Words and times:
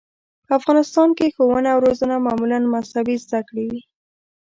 په 0.45 0.51
افغانستان 0.59 1.09
کې 1.17 1.33
ښوونه 1.35 1.69
او 1.73 1.79
روزنه 1.85 2.15
معمولاً 2.25 2.59
مذهبي 2.73 3.15
زده 3.25 3.39
کړې 3.47 3.63
وې. 3.69 3.81